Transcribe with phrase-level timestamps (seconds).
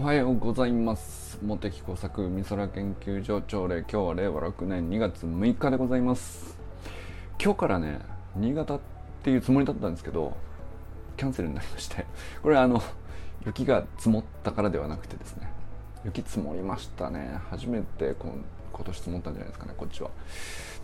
[0.00, 1.38] おはようございます。
[1.42, 6.56] 茂木工作美空研究所朝礼今日は令和6年2月6日でございます。
[7.38, 8.00] 今日からね
[8.34, 8.80] 新潟っ
[9.22, 10.34] ていうつもりだったんですけど
[11.18, 12.06] キャンセルになりまして
[12.42, 12.82] これあの
[13.44, 15.52] 雪が積もったからではなくてですね。
[16.06, 17.38] 雪積もりましたね。
[17.50, 18.32] 初めて今
[18.72, 20.08] 今年積もったんじゃないですかねこっちは。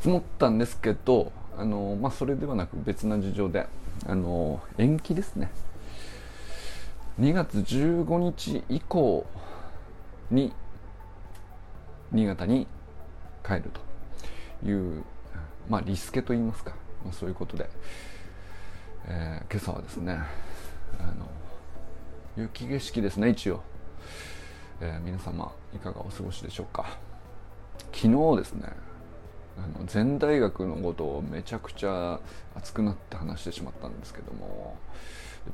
[0.00, 3.66] 積もったんですけどあのまあそれではなく別な事情で
[4.06, 5.50] あの延期ですね。
[7.18, 9.26] 2月15日以降
[10.30, 10.52] に
[12.12, 12.66] 新潟に
[13.44, 13.70] 帰る
[14.62, 15.02] という、
[15.68, 17.70] まあ、リスケと言いますか、まあ、そういうことで、
[19.06, 20.18] えー、今朝はですね
[20.98, 21.26] あの
[22.36, 23.62] 雪景色ですね一応、
[24.82, 26.98] えー、皆様いかがお過ごしでしょうか。
[27.92, 28.68] 昨日ですね
[29.56, 32.20] あの前大学のことをめちゃくちゃ
[32.54, 34.76] 熱くなって話してしまったんですけども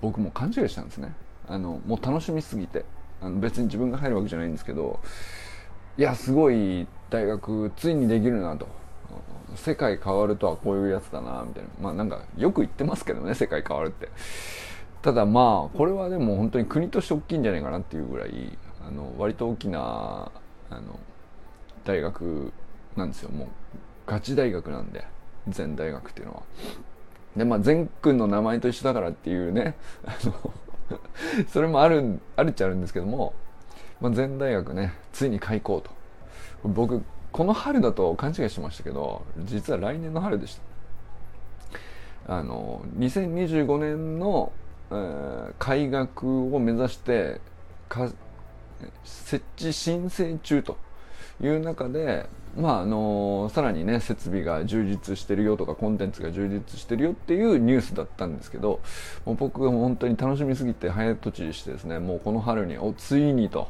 [0.00, 1.14] 僕も勘違いしたんですね。
[1.48, 2.84] あのもう楽しみすぎて
[3.20, 5.00] あの別に自分が入るわけじゃないんですけど
[5.96, 8.66] いやすごい大学ついにできるなと。
[9.54, 11.68] 世界変わるとはこういうやつだなみたいな。
[11.78, 14.08] まあなんかよく言ってますけどね世界変わるって。
[15.02, 18.56] ただまあこれはでも本当に国として大きいんじゃないかなっていうぐらい
[18.86, 20.32] あの割と大きな
[20.70, 20.98] あの
[21.84, 22.52] 大学
[22.96, 23.30] なんですよ。
[23.30, 23.48] もう
[24.06, 25.04] ガチ大学なんで
[25.48, 26.42] 全大学っていうのは。
[27.36, 29.74] でまあ全君の名前と一緒だからっていうね
[30.06, 30.50] あの
[31.48, 33.34] それもあるあるっちゃあるんですけども、
[34.00, 35.90] まあ、全大学ねついに開校と。
[36.64, 40.60] 僕この春だと勘違いしましたけど実は来年の春でし
[42.26, 42.34] た。
[42.34, 44.52] あの2025年の、
[44.90, 47.40] えー、開学を目指して
[49.04, 50.76] 設置申請中と。
[51.40, 58.80] いう中でまああのさらにね設備が充実してるよとかコンテンツが充実してるよっていうニュースだったんですけど
[59.24, 63.68] もう僕が本当に楽しみすぎて早とちりしてですねもうこの春におついにと。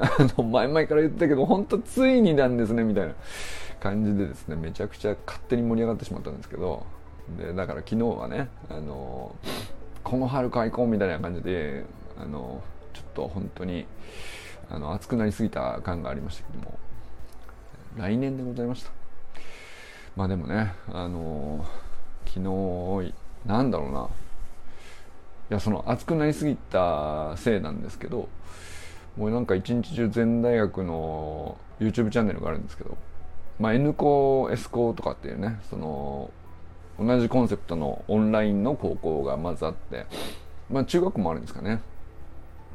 [0.00, 0.08] あ
[0.38, 3.12] の前々から言ったけど本当ついになんですねみたいな
[3.80, 6.86] 感じでですねめちゃくちゃ勝手に盛り上がってしまったんですけど
[7.38, 9.34] でだから昨日はねあの
[10.02, 11.84] この春開校みたいな感じで
[12.18, 12.62] あの
[12.94, 13.84] ちょっと本当に
[14.70, 16.78] あの熱くなりすぎた感がありましたけども。
[17.96, 18.90] 来年でございました。
[20.16, 21.64] まあでもねあの
[22.24, 23.12] 昨日
[23.44, 24.08] なんだろうな。
[25.50, 28.28] いやその熱くなりすぎたせいなんですけど
[29.16, 32.96] もうなんか一日中全大学の YouTube チャンネルがあるんですけど
[33.58, 36.30] まあ N 校 S 校とかっていうねその
[37.00, 40.06] 同じコンセプトのオンラインの高校がまずあって
[40.70, 41.80] まあ中学校もあるんですかね。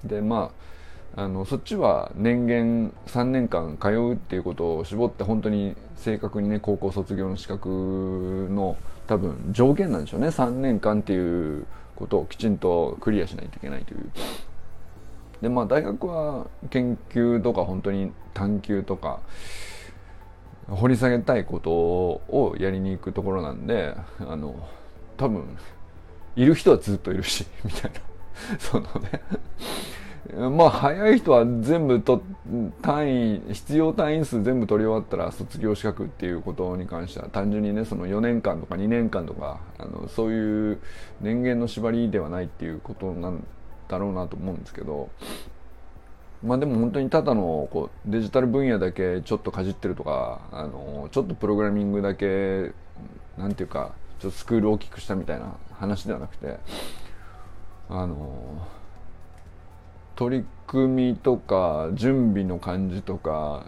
[0.04, 0.75] でまあ
[1.18, 8.78] あのそっちは年限3年間通うっていうことを絞って本当に正確にね高校卒業の資格の
[9.08, 10.28] 多分条件なんでしょうね。
[10.28, 11.66] 3年間っていう
[11.96, 14.10] ことをきちんとクリアしないといけないという。
[15.42, 19.20] でまあ大学は研究とか本当に探究とか
[20.68, 24.68] 掘り下げたいことをやりに行くところなんであの
[25.16, 25.58] 多分
[26.36, 28.00] いる人はずっといるしみたいな。
[28.60, 29.22] そのね。
[30.34, 32.24] まあ早い人は全部と
[32.82, 40.80] 単位必要単位数全部取り終わったら卒業資格っていうことに関しては単純にねその4年間とか2年間とかあのそういう
[41.22, 43.46] 年限の縛りではないっていうことなん
[43.88, 45.10] だろうなと思うんですけど
[46.44, 52.72] まあでも本当にただのこうデジタル分野だけちょっとかじってるとかあのちょっとプログラミングだけ
[53.38, 56.58] なんていうかちょっとスクール大きくしたみたいな話ではなくて
[57.90, 58.68] あの
[60.16, 63.66] 取り組みとか準備の感じとか、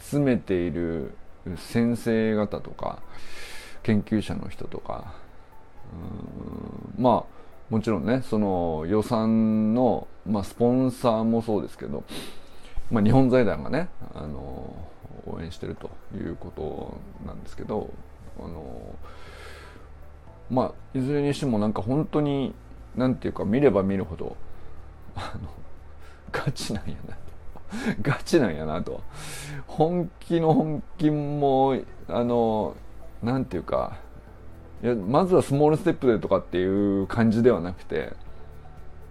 [0.00, 1.14] 集めている
[1.56, 3.02] 先生方とか
[3.82, 5.14] 研究者の人とか
[6.98, 7.36] まあ
[7.70, 12.04] もちろんねその予算の、まあ、スポンサーもそうですけど、
[12.90, 14.74] まあ、日本財団がねあの
[15.26, 17.92] 応援してるということなんですけど
[18.38, 18.94] あの
[20.50, 22.54] まあいずれにしてもなんか本当に
[22.94, 24.36] なんていうか見れば見るほど
[25.16, 25.48] あの
[26.30, 27.26] ガチなんやなと。
[28.02, 29.00] ガチなんやなと。
[29.66, 31.76] 本気の本気も
[32.08, 32.76] あの
[33.22, 33.98] なんていうか
[34.82, 38.12] いやまずはスモールステップでとかっていう感じではなくて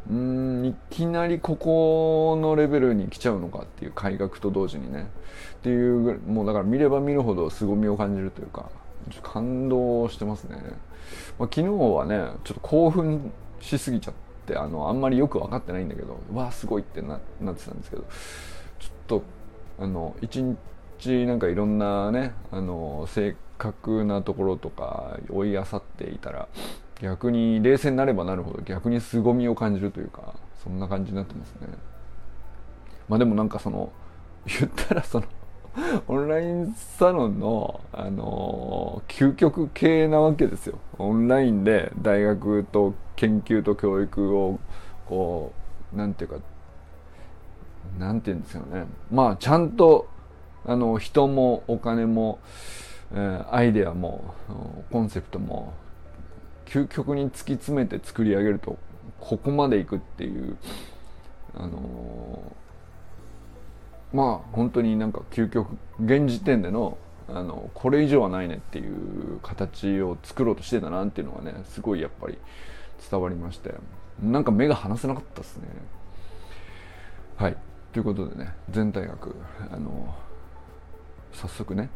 [0.09, 5.09] うんいきなりここのレベルに来ちゃうのかっていう改革と同時にね。
[5.55, 8.69] っていうもうだから見れば見るほど凄みを感じるというか
[9.23, 10.57] 感動してますね、
[11.39, 14.25] まあ、昨日はねちょっと興奮しすぎちゃって。
[14.45, 18.03] ってあのあんまりよく分かってないんだけどわあすごいってななってたんですけど
[18.80, 19.24] ちょっと
[19.80, 26.47] あの一日なんかいろんなねあの正確なところとか追い漁っていたら
[27.01, 31.68] 逆に冷静になればなるほど逆に凄みを感じるというかそんな感じになってますね。
[33.09, 33.91] まあでもなんかその
[34.45, 35.25] 言ったらその
[36.07, 40.80] オンラインサロンの、あのー、究極系なわけですよ。
[40.98, 44.60] オンラインで大学と研究と教育を、
[45.07, 45.51] こ
[45.94, 46.38] う、なんていうか、
[48.00, 48.86] なんていうんですよね。
[49.12, 50.07] まあ、ちゃんと、
[50.66, 52.39] あの、人もお金も、
[53.13, 54.33] えー、アイデアも、
[54.92, 55.74] コンセプトも、
[56.66, 58.77] 究極に突き詰めて作り上げると、
[59.19, 60.57] ここまでいくっていう、
[61.54, 62.64] あのー
[64.15, 66.97] まあ本当になんか究極現時点での
[67.27, 72.38] あのこれ以上はないねっていう形を作ろうとしてたなっていうのがねすごいやっぱり
[73.09, 73.73] 伝わりまして
[74.21, 75.67] なんか目が離せなかったですね。
[77.35, 77.57] はい。
[77.91, 79.35] ということでね全体学
[79.71, 80.15] あの
[81.33, 81.89] 早速ね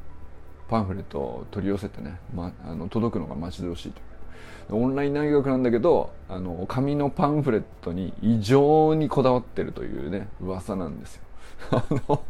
[0.68, 11.24] パンフレットを取り寄せてね、ま、あの届くのが待ち遠しいとオンライン大学なんだけどあの紙のパンフレットに異常にこだわってるというね噂なんですよ。
[11.72, 12.24] あの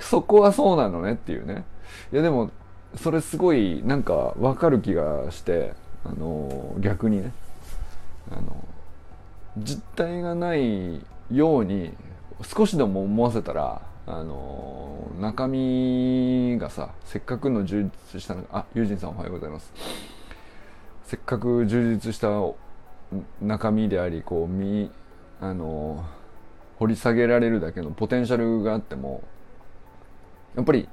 [0.00, 1.64] そこはそうなのねっていうね。
[2.12, 2.50] いやでも、
[2.96, 5.74] それすごいなんかわかる気がして、
[6.04, 7.32] あの、逆にね。
[8.30, 8.64] あの、
[9.56, 11.92] 実体がないように
[12.42, 19.72] 少しでも思わせたら、あの、中身がさ、せっかくの充実したのあ、ユージンさんおはようございます。
[21.04, 22.28] せっかく充実した
[23.40, 24.90] 中身であり、こう、み、
[25.40, 26.04] あの、
[26.78, 29.22] 掘り下げられるだけのポテンシャルがあっても
[30.54, 30.88] やっぱり、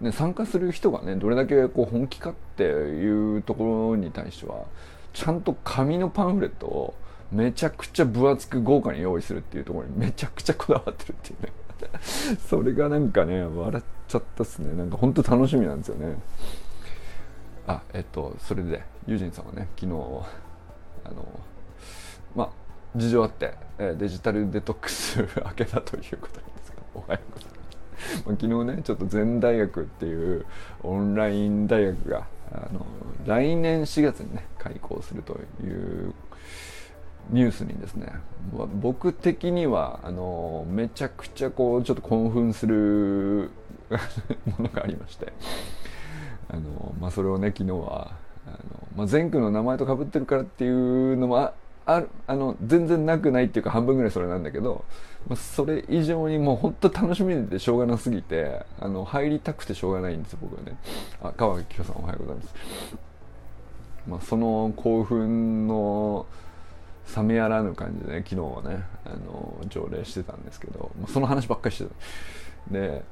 [0.00, 4.64] ね、参加する人がねどれだけこう本気かっていうところに対しては
[5.12, 6.94] ちゃんと紙のパンフレットを
[7.32, 11.52] めちゃくちゃ分厚く豪華に用意するっていうところにめちゃくちゃこだわってるっていうね。
[12.48, 14.74] それがなんかね笑っちゃったっすね。
[14.74, 16.16] なんかほんと楽しみなんですよね。
[17.66, 19.92] あえっとそれでユージンさんはね昨日
[21.04, 21.26] あの
[22.34, 22.50] まあ
[22.96, 27.56] 事情あって、えデジタルデトックス明けたということなんですけどおはようございます。
[28.24, 30.46] 昨日ねちょっと全大学っていう
[30.82, 32.86] オンライン大学があの
[33.26, 36.14] 来年4月にね開校するという
[37.30, 38.12] ニュースにですね
[38.80, 43.50] 僕的にはあのめちゃくちゃこうちょっと興奮する
[44.58, 45.32] ものがありまして
[46.48, 48.12] あの、まあ、それをね昨日は
[48.46, 48.58] あの、
[48.96, 51.52] まあ、前区の名前とかぶってるからっていうのも
[51.86, 54.84] あるあの全然なくないっていうか半分ぐらいそれなんだけど、
[55.28, 60.76] まあ、それ以上にもう本当楽しみでしょうがなすぎてあの入りたくてしょうがないんですよ僕はね。
[61.22, 62.54] あ川木さんおはようございます、
[64.08, 66.26] まあ、その興奮の
[67.16, 72.72] 冷めやらぬ感じでね昨日はねあの条例してたんですけど、まあ、その話ばっかりしてた。
[72.72, 73.04] で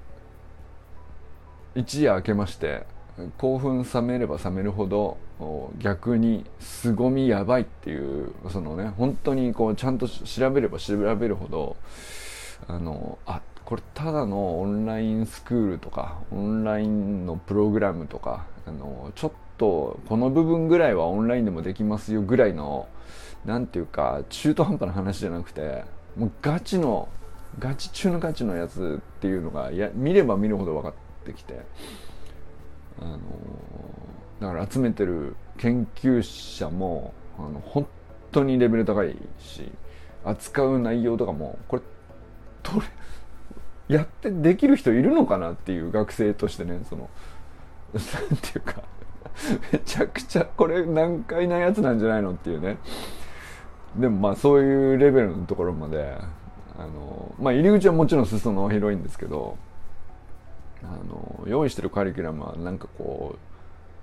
[1.76, 2.86] 一夜明けまして
[3.38, 5.18] 興奮冷めれば冷めるほど
[5.78, 11.76] 逆に凄みやばいっていうそのね本当にこうちゃんと調べれば調べるほど
[12.66, 22.88] あのあこれただのオンラインスクールとかオンラインのプログラムとかあのちょっとこの部分ぐらいはオンラインでもできますよぐらいの
[23.44, 25.84] 何ていうか中途半端な話じゃなくて
[26.16, 27.08] もうガチの
[27.58, 30.92] ガチ中のガチのやつっていうのがや見れば見るほど分かっ
[31.24, 31.60] てきて。
[33.00, 33.18] あの
[34.40, 37.86] だから集めてる研究者もあの本
[38.32, 39.70] 当にレベル高いし
[40.24, 41.82] 扱う内容とかもこれ
[42.62, 42.86] とれ
[43.88, 47.10] やってできる人いるのかなっていう学生としてねその
[47.92, 48.82] なんていうか
[49.72, 52.78] めちゃくちゃこれ難解なやつなんじゃないのっていうね。
[53.96, 56.16] でもまあそういうレベルのところまで
[56.76, 59.56] あのまあ入り口はもちろん裾野は広いんですけど
[60.84, 63.36] あの用意してるカリキュラムはなんかこ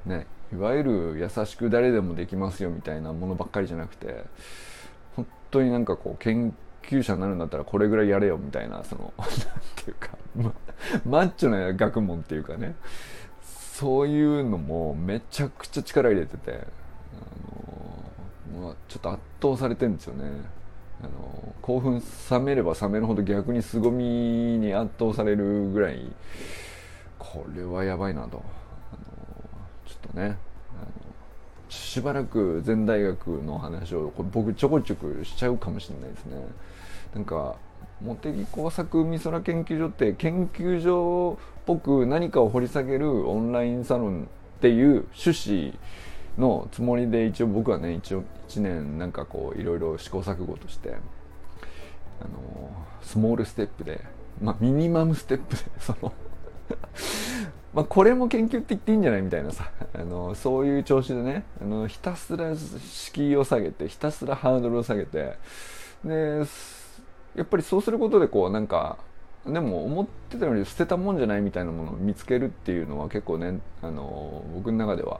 [0.05, 4.23] うねいわゆる優しく誰でもできますよみたいなものばっかりじゃなくて
[5.15, 9.29] 本当になんかこう研究者になるんだったらこれぐらいやれよみたいなその なん
[9.75, 10.53] ていうか、ま、
[11.05, 12.75] マッチョな学問っていうかね
[13.43, 16.55] そういうのもめちゃくちゃ力入れててあ
[18.57, 20.25] の、まあ、ちょっと圧倒されてるんですよね。
[21.03, 24.05] あの興奮冷めれば冷めるほど逆に凄み
[24.59, 26.05] に圧倒されるぐらい
[27.22, 28.44] これはやばいなと。
[28.92, 29.01] あの
[29.86, 30.38] ちょっとねあの
[31.70, 36.38] しばらく全大学の話をこ僕ちょこちょこしちゃうかもしれないですね。
[37.13, 37.56] なんか
[38.01, 44.24] 茂木工作美空研究所って研究所っぽく何かを掘り下げるオンラインサロン
[44.58, 45.74] っていう趣旨
[46.40, 50.96] のつもりで一応僕はね一応1年なんかこういろいろ試行錯誤として
[52.20, 52.72] あの
[53.04, 54.01] スモールステップで
[54.42, 56.12] まあミニマムステップでその
[57.74, 59.70] まあこれも研究って言っていいんじゃないみたいなさ。
[59.94, 61.44] あのそういう調子でね。
[61.62, 65.38] あのひたすら敷居を下げてひたすらハードルを下げて。
[66.04, 66.44] で
[67.36, 68.98] やっぱりそうすることでこうなんか
[69.46, 75.20] でも思ってたより捨てたもんじゃないみたいなものを見つけるっていうのは結構ねあの僕の中では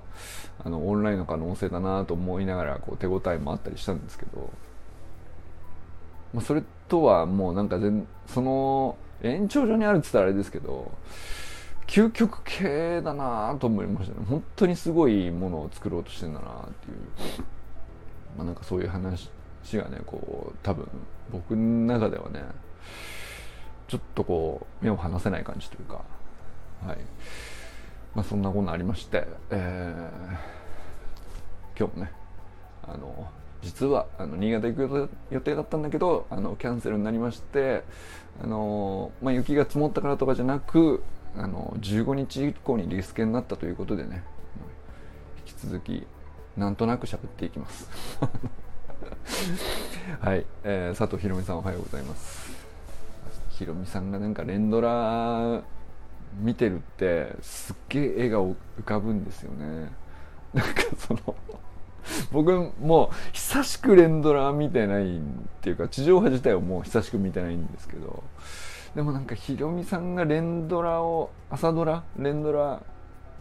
[0.64, 4.52] あのオンラインの可能性だなと思いながらこう手応えもあったりしたんですけど、
[6.34, 10.92] まあ、それとはもうなんか全その延長上にあるって言ったらあれですけど
[11.88, 14.26] 究極系だなと思いましたね。
[14.28, 16.98] 本当にすごいものを作ろうとしてんだなっていう、
[18.38, 19.30] まあ、なんかそういう話
[19.74, 20.88] がねこう多分
[21.32, 21.60] 僕の
[21.94, 22.44] 中ではね
[23.88, 26.02] ちょっとこう目を離せない感じというか
[26.86, 26.98] はい。
[28.16, 32.12] まあそんなことありまして、えー、今日もね
[32.84, 33.30] あの
[33.62, 37.84] 実はあの新潟行く予定だったんだけどあのキャンセルになりまして
[38.44, 41.04] あの、まあ、雪が積もったからとかじゃなく
[41.38, 44.24] あの15日以降にリスケになったということでね。
[45.48, 46.06] 引き続き
[46.58, 47.90] なんとなく喋っていきます。
[50.20, 52.52] はい、えー、佐藤ひろみさんおはようございます。
[53.50, 55.62] ひろみさんがなんか連ドラ
[56.40, 59.92] 見てるってすっげえ絵が浮かぶんですよね。
[60.54, 61.36] なんかその
[62.32, 65.22] 僕もう久しく連ドラ見てないっ
[65.62, 68.24] ていうか地上波自体をもう久しく見てないんですけど
[68.96, 72.04] でもなんかひろみさんが連ドラを朝ドラ？
[72.18, 72.82] 連ドラ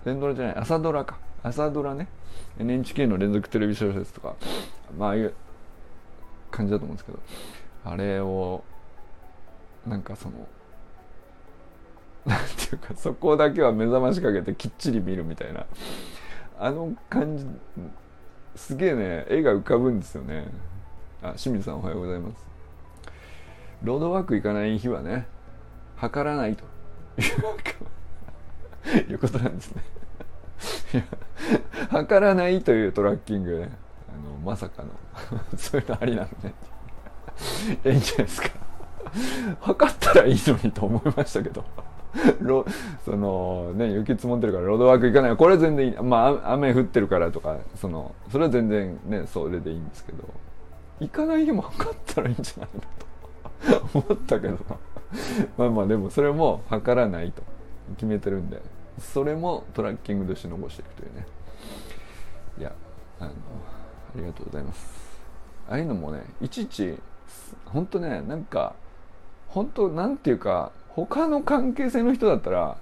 [0.04, 1.18] 連ドラじゃない朝ドラか。
[1.42, 2.08] 朝ドラね。
[2.58, 4.36] NHK の連続テレビ小説とか。
[4.96, 5.34] まあああいう
[6.50, 7.18] 感じだと思うんですけど。
[7.84, 8.62] あれを
[9.86, 10.46] なんかその
[12.26, 15.66] なんていうかそこだけは目覚ましかけてきっちり見るみたいな。
[16.58, 17.46] あの感じ
[18.56, 20.46] すげえね絵が浮かぶんですよね。
[21.22, 22.46] あ清水さんおはようございます。
[23.82, 25.26] ロードワーク行かない日はね
[25.96, 26.64] 測らないと。
[29.10, 29.82] いうことなんですね。
[31.90, 33.70] 測らないというトラッキングね
[34.08, 34.88] あのまさかの。
[35.56, 36.54] そういうのありなのね
[37.84, 38.48] いいんじゃないですか。
[39.60, 41.64] 測ったらいいのにと思いましたけど。
[43.04, 45.36] そのね雪積もってるからロードワーク行かない。
[45.36, 45.96] これは全然いい。
[46.02, 50.24] まあ雨降ってるからとかそのそれは全然ねそれでいいんですけど
[51.00, 54.58] 行かない日も測ったらいいんじゃないのと思ったけど。
[55.58, 57.42] まあまあでもそれも測らないと。
[57.96, 58.60] 決めてるんで。
[58.98, 61.26] それもトラッキングとして残していくというね。
[62.58, 62.72] いや
[63.18, 63.32] あのあ
[64.16, 65.20] りがとうございます。
[65.68, 66.98] ああいうのもねいちいち
[67.66, 68.74] 本当ねなんか
[69.48, 72.76] 本当なんていうか他の関係性の人だったら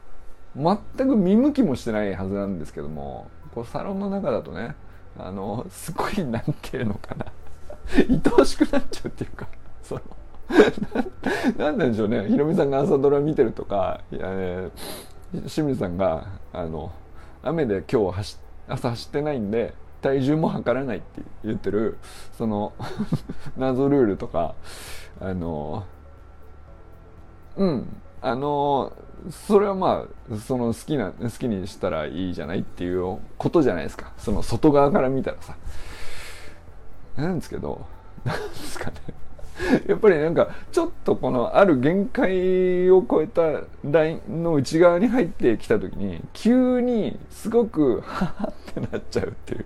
[0.56, 4.74] 全く見向きもしてないはずなんですけどもこうサロンの中だとね
[5.18, 7.26] あのすごいなんていうのかな。
[7.96, 9.48] 愛おしくなっちゃうっていうか
[9.82, 10.02] その
[11.56, 12.28] ななんでしょうね。
[12.28, 14.70] ひろみさんが朝ドラ見てるとかいや、ね、
[15.46, 16.92] 清水さんがあの
[17.42, 18.36] 雨で今日走
[18.68, 21.98] 朝走ってないんで体重も測らないって言ってる
[22.36, 22.72] その
[23.56, 24.54] 謎ルールとか
[25.20, 25.84] あの
[27.58, 27.96] うん。
[28.20, 28.92] あの
[29.30, 34.12] それはまあその好きな好きにしたらいいじゃないっていうことじゃないですか。
[34.16, 35.56] その外側から見たらさ。
[37.16, 37.84] なんですけど
[38.24, 38.96] なんですかね。
[39.88, 49.64] やっぱりなんかちょっとこのある限界を超えたラインの内側に入ってきた時に急にすごくハハってなっちゃうっていう。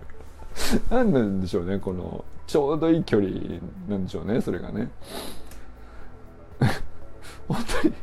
[0.91, 3.31] 何なんでしょうねこのちょうどいい距離
[3.89, 4.91] なんでしょうねそれがね。
[7.49, 7.95] 本当に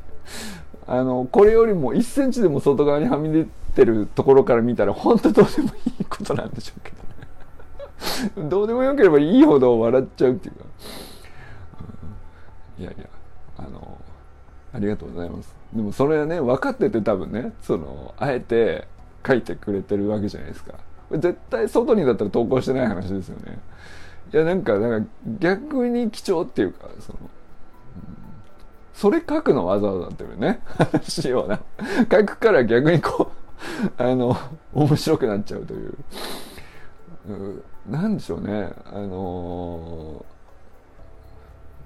[0.88, 8.50] あのこれよりも1センチでも外側にはみ出てるところから見たら本当どうでもいいことなんでしょうけどね。
[8.50, 10.65] どうでもよければいいほど笑っちゃうっていうか、
[12.79, 13.05] いやいや
[13.58, 13.98] あの
[14.74, 15.55] ありがとうございます。
[15.74, 18.88] でもそれはね分かってて多分ねそのあえて
[19.25, 20.74] 書いてくれてるわけじゃないですか。
[21.12, 23.60] 絶対外にだったら投稿してない話ですよね。
[24.34, 27.19] いやなんかなんか逆に貴重っていうかその
[28.93, 31.60] それ書くのわざわざっていうね話をな。
[32.12, 33.31] 書くから逆にこ
[33.98, 34.38] うあの
[34.74, 35.93] 面白くなっちゃうという。
[37.89, 38.69] 何でしょうね。
[38.86, 40.25] あの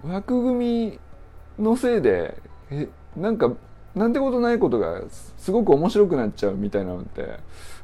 [0.03, 0.99] 枠組み
[1.63, 2.37] のせいで
[2.71, 3.51] えなんか
[3.95, 5.01] なんてことないことが
[5.37, 7.37] すごく面白くなっちゃうみたいなのって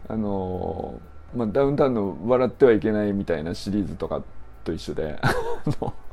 [0.08, 1.00] あの
[1.36, 4.24] まあ、ダウンタウンの「笑ってはいけない」みたいなシリーズとか
[4.64, 5.20] と一緒で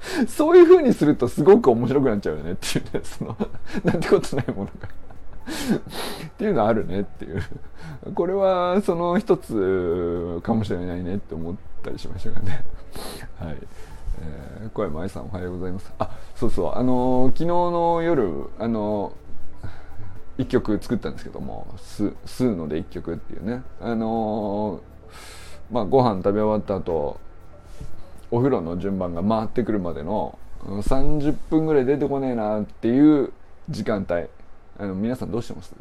[0.28, 3.36] そういう風にするとすごく面白くなっちゃうよねっていうね、 その、
[3.84, 7.42] なんてことないものがっていうのはあるねっていう。
[8.14, 12.64] これはその一つかもしれないねって思ったりしましたがね。
[13.38, 13.56] はい。
[14.18, 15.92] えー、小山愛さんおはようございます。
[15.98, 23.62] あ、そうそう、あのー、昨日の夜、あのー、一曲作ったんですけども、す、吸うので一曲っていうね。
[23.80, 27.20] あのー、まあ、ご飯食べ終わった後、
[28.36, 33.32] お風呂の順番が回ってくるまでの30分ぐらい出てこねえなっていう
[33.70, 34.26] 時間帯。
[34.78, 35.74] あの皆さんどうしてます？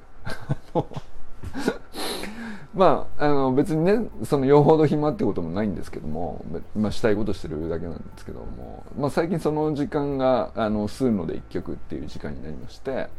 [2.73, 6.45] まあ、あの別にねそのよほど暇ってこともないんですけども、
[6.77, 13.09] まあ、したいことしてるだけなんですけども、まあ、最近その時間があの吸うので1曲っていう時間になりまして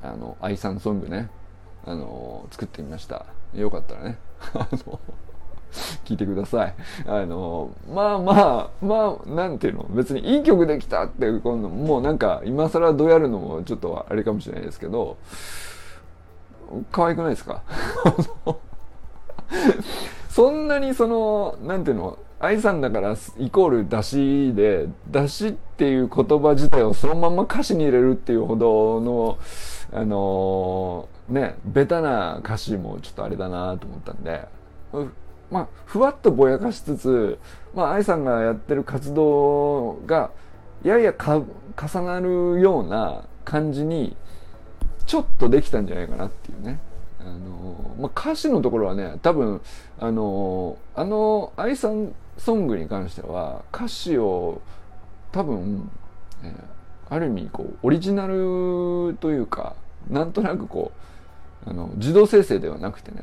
[0.00, 1.28] あの愛さんソングね
[1.84, 3.26] あの作ってみました。
[3.52, 4.18] よかったらね。
[6.04, 6.74] 聞いてください。
[7.06, 9.86] あのまあまあまあなんていうの？
[9.90, 15.16] 別にいい曲できたって今度もうなんか今更どうやるのもちょっとあれかもしれないですけど
[16.90, 17.62] 可愛くないですか？
[20.28, 22.18] そんなにそのなんていうの？
[22.40, 29.38] 愛さんだからイコール出しで出しっていう言葉自体をそのまま歌詞に入れるっていうほどの
[29.92, 34.48] あのー、ねベタな歌詞もちょっとあれだなと思ったんで
[35.52, 37.38] まあふわっとぼやかしつつ
[37.74, 40.30] まあ愛さんがやってる活動が
[40.82, 41.44] やや重
[42.06, 44.16] なるような感じに
[45.06, 46.80] ちょっとできたんじゃないかなっていうね。
[47.20, 49.60] あのまあ、歌詞のところはね多分
[50.00, 54.60] あのあの愛さんソングに関しては歌詞を
[55.30, 55.88] 多分、
[56.42, 59.76] えー、ある意味こうオリジナルというか
[60.10, 60.90] なんとなくこ
[61.64, 63.22] うあの自動生成ではなくてね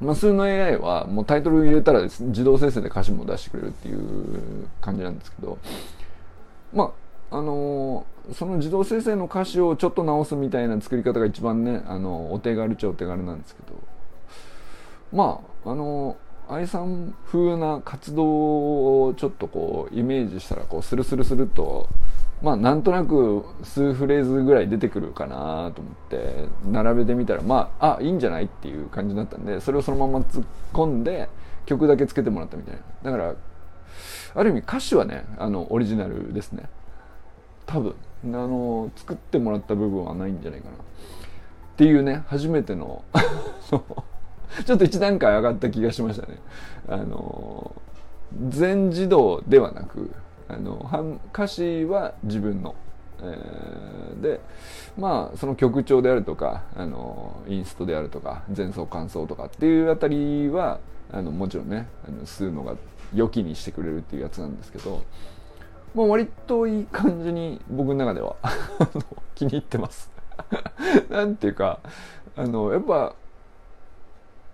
[0.00, 5.58] ま、数の AI はもうタイトル入れたら、自動生成で歌詞も出してくれるっていう感じなんですけど
[6.72, 6.92] ま
[7.30, 13.80] ああのその自動生成の歌詞をちょっと直すみたいな作り方が一番ねあのお手軽っちゃお手軽なんですけど
[15.12, 16.16] まああの
[16.48, 18.24] 愛さん風な活動
[19.06, 21.88] をちょっとこうイメージしたらこうスルスルスルっと
[22.42, 31.28] まあなんとなく数フレーズぐらい出てくるかなと思って並べてみたらまああいいんじゃないっていう感じになったんでそれをそのまま突っ込んで
[31.64, 33.10] 曲だけつけてもらったみたいな。
[33.10, 33.34] だから
[34.34, 36.68] ある意味歌詞はねあのオリジナルですね。
[37.64, 37.94] 多分。
[38.24, 40.74] あの作ってもらった部分はないんじゃないかな。
[40.74, 40.78] っ
[41.76, 43.04] ていうね初めての
[44.64, 46.38] ちょっと一段階上がった気がしましたね。
[46.88, 47.74] あの
[48.48, 50.10] 全自動ではなく
[50.48, 52.74] あの歌詞は自分の、
[53.20, 54.40] えー、で
[54.96, 60.78] まあその曲調であるとかあのインストであるとか前奏感想とかっていうあたりは
[61.12, 62.76] あのもちろんねあの吸うのが
[63.14, 65.02] 良きにしてくれるっていうやつなんですけど
[65.96, 68.36] まあ、割といい感じに僕の中では
[69.34, 70.10] 気に入ってます。
[71.08, 71.80] なんていうか
[72.36, 73.14] あのやっぱ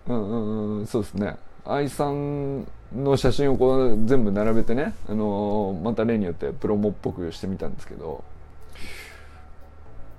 [0.07, 1.37] うんうんうんそうですね。
[1.65, 2.65] 愛さん
[2.97, 8.25] の写真をこう全部並べてね、あのまた例によってプロモっぽくしてみたんですけど。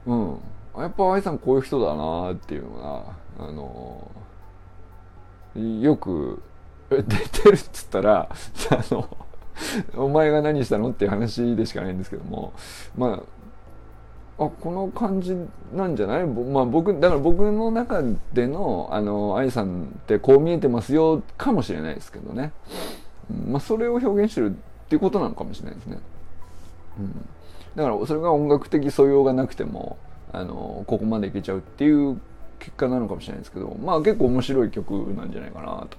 [0.05, 0.37] うん。
[0.77, 4.11] やっぱ愛さんこういう人だなっていうのが、あの
[5.55, 6.41] よく
[6.89, 8.29] 出 てるっつったら
[8.71, 9.07] あの
[9.95, 12.53] お前が何したのっていう話でしかないんですけども。
[12.97, 13.32] まあ
[14.39, 15.35] あこの感じ
[15.73, 16.25] なんじゃない？
[16.25, 18.01] まあ僕だから僕の中
[18.33, 22.51] でのあの愛さんってこう見えてますよかもしれないですけどね、
[23.29, 24.53] うん、まあそれを表現してるっ
[24.89, 25.99] ていうことなのかもしれないですね、
[26.99, 27.27] うん、
[27.75, 29.97] だからそれが音楽的素養がなくても
[30.31, 32.19] あのここまでいけちゃうっていう
[32.59, 35.97] 結果なのかもしれないですけどまあ結構面白い曲なんじゃないかなと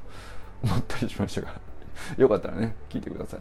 [0.64, 1.55] 思ったりしましたが。
[2.18, 3.40] よかったらね聞いてください。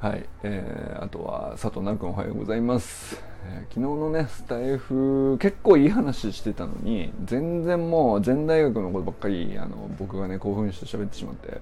[0.00, 11.60] はい、えー、あとは佐藤奈君おはようございます、えー、昨日のねスタイフ結構いい話してたのに全然もう全大学のことばっかりあの僕がね興奮して喋ってしまって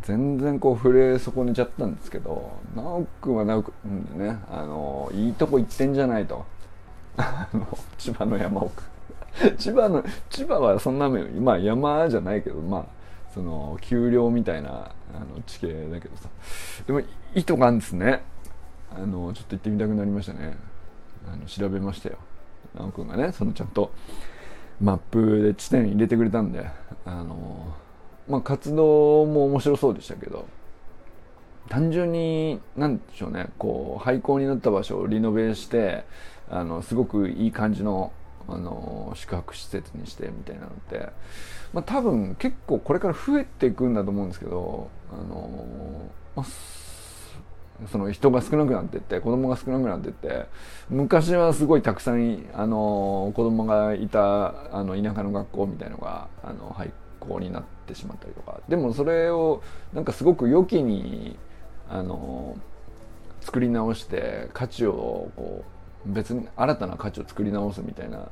[0.00, 6.46] 全然こう触れ損ねちゃったんですけど奈君は奈君でねあのいいとこ行ってんじゃないと。
[7.18, 8.82] あの千葉の山奥。
[9.58, 13.03] 千葉の千葉はそんなまあ山じゃないけどまあ
[13.34, 16.28] その丘陵みたいなあの地形だけどさ。
[16.86, 17.02] でも
[17.34, 18.22] 糸があるんですね。
[18.94, 20.56] あのちょっと行ってみたくなりましたね。
[21.26, 22.18] あの調べましたよ。
[22.74, 23.92] 直くんがねそのちゃんと
[24.80, 26.66] マップで地点入れてくれたんで
[27.04, 27.74] あの
[28.28, 30.46] まあ活動も面白そうでしたけど
[31.68, 33.48] 単純に何でしょうね。
[33.58, 36.04] こう廃校になった場所をリノベして
[36.48, 38.12] あのすごくいい感じの
[38.48, 41.08] あの宿泊施設にしてみたいなのって、
[41.72, 46.46] まあ、多分結構これから増えていくんだと思うんですけどあの、まあ、
[47.90, 50.46] その人が少なくなっていって子供が少なくなっていって
[50.90, 58.60] 昔はすごいたくさんあの子供がいたあの田舎の学校みたいのがあの廃校になってしまったりとか。
[58.68, 61.38] でもそれをなんかすごく良きに
[61.88, 62.56] あの
[63.40, 65.73] 作り直して価値をこう
[66.06, 68.28] 別に新たな価値を作り直すみたいな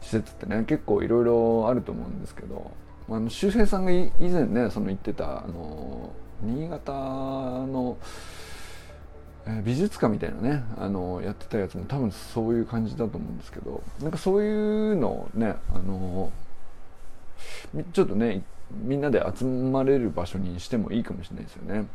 [0.00, 2.70] 施設ってね結構いろいろあると思うんですけど
[3.08, 7.96] まあ周平さんが以前ねその言ってたあの新潟の、
[9.64, 16.30] 美術館みたいなねあのやってたやつも多分そういう感じだと思うんですけどなんかそういうのをねあの
[17.92, 21.86] ちょっとねみんなで集まれる場所にしてもいいかもしれないですよね。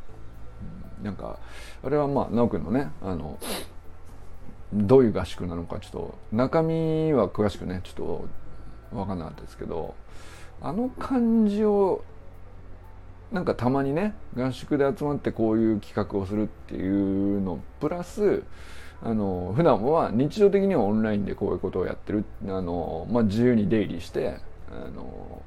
[1.00, 1.38] うん、なんか
[1.84, 3.38] あれはまあ直くんのねあの
[4.74, 8.28] どういう合宿なのかちょっと中身は詳しくねちょっと
[8.92, 9.96] 分かんなかったですけど
[10.62, 12.04] あの感じを
[13.32, 18.44] なんかたまにね合宿で集まってこういう企画をするっていうのプラス
[19.02, 24.38] あの普段は日常的にはオンラインでこういうことをやってるあの、まあ、自由に出入りして
[24.72, 25.42] あの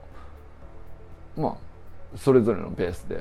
[1.36, 1.58] ま
[2.14, 3.20] あそれぞれのペースでっ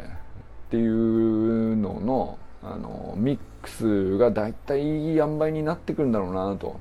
[0.72, 6.80] ていうののあのミックスが大体いい塩梅になってくるんだろうなと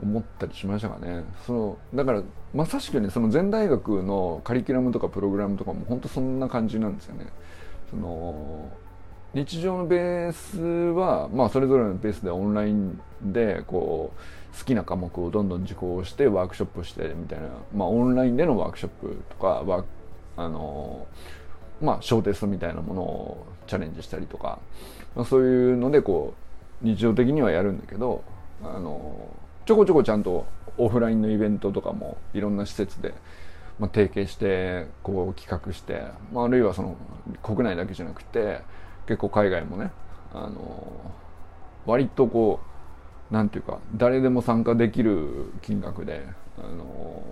[0.00, 1.24] 思ったりしましたかね。
[1.44, 2.22] そのだから
[2.54, 7.26] まさしくねその前大学のカリキュラムとかプログラムとかも本当そんな感じなんですよね。
[7.90, 8.70] その
[9.34, 10.60] 日常のベース
[10.96, 19.84] は、まあ、それぞれのベースでオンラインでこう好きな科目をどんどん受講してワークショップしてみたいな、まあ、オンラインでのワークショップとかワ
[20.38, 21.06] あの
[21.82, 24.58] まあ小テストみたいなものをチャレンジしたりとか、
[25.14, 26.34] まあ、そういうのでこ
[26.82, 28.22] う日常的にはやるんだけど
[28.62, 29.28] あの
[29.64, 30.46] ちょこちょこちゃんと
[30.78, 33.14] オフラインのイベントとかもいろんな施設で、
[33.78, 36.02] まあ、提携してこう企画して、
[36.32, 36.96] まあ、あるいはその
[37.42, 38.60] 国内だけじゃなくて
[39.06, 39.90] 結構海外もね
[40.32, 41.14] あの
[41.86, 42.60] 割とこ
[43.30, 46.26] うなんていうか誰でも参加できる金額で
[46.58, 47.22] あの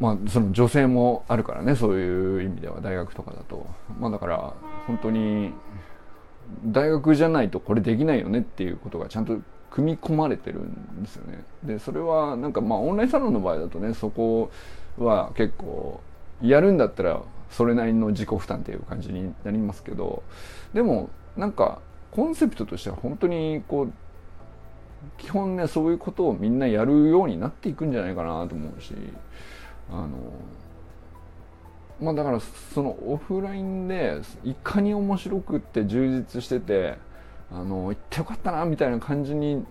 [0.00, 3.66] まあその女性もあるからねそういう意味では大学とかだと。
[4.00, 4.54] まあだから
[4.86, 5.52] 本当に
[6.66, 9.38] 大学じゃないとこれできないよねっていうことがちゃんと
[9.70, 11.44] 組み込まれてるんですよね。
[11.62, 14.50] でそれはなんかまあオンラインサロンの場合だとねそこ
[14.98, 16.00] は結構
[16.42, 20.22] やるんだったらそれなりの自己負担っていう感じになりますけど
[20.72, 21.80] でもなんか
[22.10, 23.92] コンセプトとしては本当にこう
[25.18, 28.94] 基本ねそういうことをみんなやるようになっていくんじゃないかなと思うし
[29.90, 30.08] あの
[32.00, 36.98] まあだからそのオフラインでいかに面白くって充実してて
[37.52, 39.64] あの行ってよかったなみたいな感じに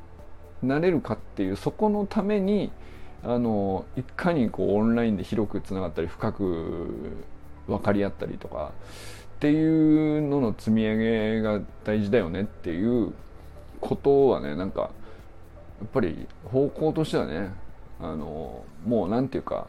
[0.62, 2.72] なれるかっていうそこのために
[3.24, 7.18] あのいかにこうオンラインで広くつながったり深く
[7.68, 8.72] 分かり合ったりとか
[9.36, 13.14] っていうのの積み上げが大事だよねっていう
[13.82, 14.90] ことはねなんかや
[15.86, 17.52] っぱり方向としてはね
[18.00, 19.68] あのもう何て言うか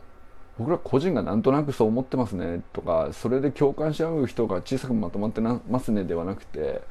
[0.58, 6.82] 僕ら個人がなんとなくそう思ってますねとかそれで共感し合う人が小さくまとまってますねではなくて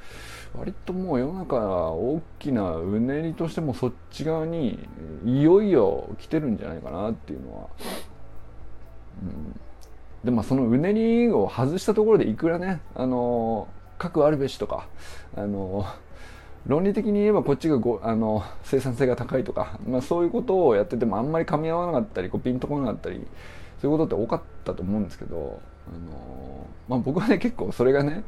[0.58, 4.80] 割ともう世の中大きなうねりとしてもそっち側に
[5.26, 7.68] いよいよ来てるんじゃないかなっていうのは、
[9.24, 9.60] うん、
[10.26, 14.88] でまあそのうねりを外したところでいくらねあの核あるべしとか
[15.36, 15.86] あの
[16.66, 23.26] 論理的に言えばこっちがごあの生産性が高いとか、まあ、そういうことをやっててもあんまり噛み合わなかったりこうピンとこなかったり
[23.82, 28.24] そういうことって多かったと思うんですけど、あのまあ、僕はね結構それがね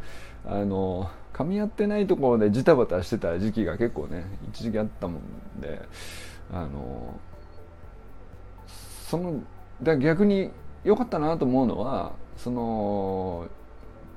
[0.46, 5.20] あの噛み合ってないところでジタバタしてた時期が結構ね一時期あったも
[5.58, 5.82] んで
[6.52, 7.18] あの
[9.10, 9.42] その
[9.82, 10.52] だ逆に
[10.84, 13.48] 良かったなと思うのはその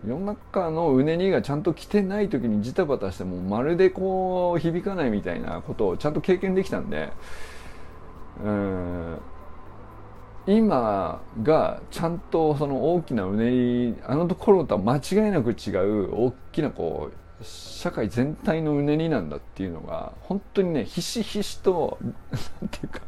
[0.06, 7.12] 世の中のうねりがちゃんと来てない時にジタバタしてもまるでこう響かないみたいなことをちゃんと経験できたんで
[8.44, 9.18] うん
[10.46, 22.08] 今がちゃんとその大きなうねりあのところとは間違いなく違う大きなこう社会全体のうねりなんだっていうのが本当にねひしひしとな
[22.66, 23.00] んていうか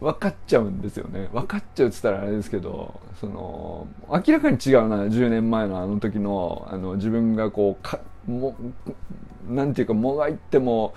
[0.00, 1.28] 分かっちゃうんですよね。
[1.32, 8.56] 分かっちゃうっつったらあれですけどその明らかに違うな10年前のあの時のあの自分がこうかも
[9.48, 10.94] なんていうかもがいても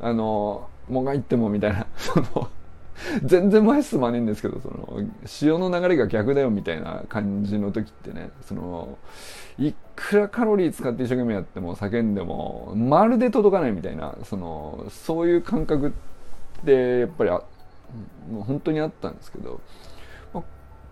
[0.00, 2.48] あのもがいてもみたいな その
[3.24, 8.96] 全然前進まねえんですけどその潮の流れが逆だよみたいな感じの時ってねその
[9.58, 17.30] いくらカロリー使って一生懸命やっても叫んでもまるで届かないみたいなそのそういう感覚ってやっぱり
[18.30, 19.60] もう本当にあったんですけど、
[20.34, 20.44] まあ、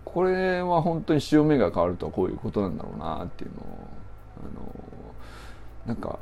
[0.03, 3.87] これは本当に潮目が変わるとはこういうことなんだろうなっていうのを
[4.37, 4.75] あの
[5.87, 6.19] なんか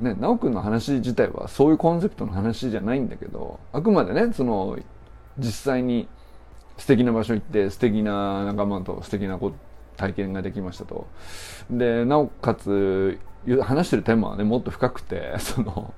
[0.00, 4.78] ね修くんの話自体はそういうコンセプトの話じゃないんだけどあくまでねその
[5.38, 6.08] 実際に
[6.76, 9.38] 素敵な場所行って素敵な仲間と素敵な
[9.96, 11.06] 体験ができましたと。
[11.70, 13.18] でなおかつ
[13.62, 15.94] 話してるテーマはねもっと深くてその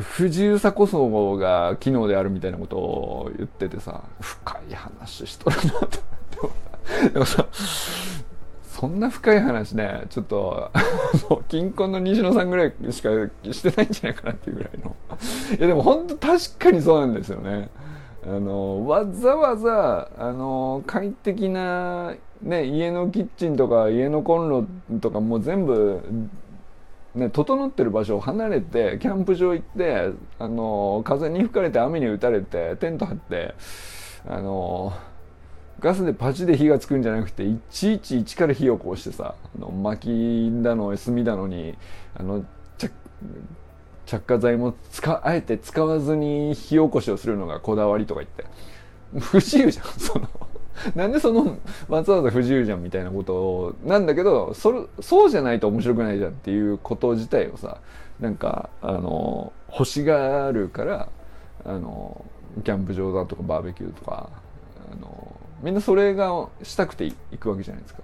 [0.00, 5.88] 不自由さこそが機能であるみたいなことを言っててさ深い話しとるなと思っ
[7.02, 7.10] て。
[7.10, 7.46] でもさ
[8.62, 10.70] そんな深い話ねちょっと
[11.48, 13.08] 金婚の西野さんぐらいしか
[13.50, 14.96] してないんじゃないかなっていうぐらいの。
[15.56, 17.70] いやでも本当確かにそうなんですよね。
[18.26, 24.66] あのわざわざあの快適な、ね、家のキッチンとか家のコンロ
[25.00, 26.00] とかも全部
[27.14, 33.54] ね、整ってる場所を離れてキャンプ場行ってあの風に吹かれて雨に打たれてテント張って
[34.26, 34.92] あの
[35.78, 41.76] ガスでパチで火がつくんじゃなくていちいち一から火をこうしてさあの薪だの炭だのに
[42.16, 42.44] あの
[44.06, 48.44] 着火剤も使あえて使わずに火起こしをするのがこだわりとか言って。
[49.20, 50.28] 不自由じゃんその。
[50.94, 51.56] なんでその
[51.88, 57.78] わざわざ不自由じゃんみたいなことをなんだけどそそうじゃないと面白くないじゃんっていうこと自体をさ
[58.20, 61.08] なんかあの欲しがるから
[61.64, 62.24] あの
[62.62, 64.28] キャンプ場だとかバーベキューとか
[64.92, 68.02] あのみんなそれがしたくて行くわけじゃないですか。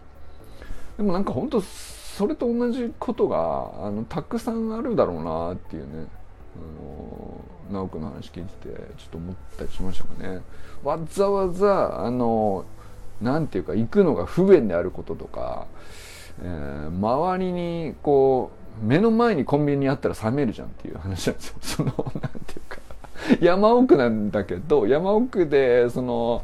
[0.97, 6.07] でもなんか本当それと同じことがあのたくさんあるだろうなっていうね。
[6.61, 10.41] あの直君の話聞いててちょっと思ったりしましたかね。
[10.83, 12.65] わざわざあの
[13.21, 15.67] なんていうか行くのが不便であることとか、
[16.43, 18.51] えー、周りにこ
[18.83, 21.57] う目の前にコンビニあったら冷めるじゃんっていう話なんですよ。
[21.61, 22.79] そのなんていうか。
[23.41, 26.43] 山奥なんだけど山奥でその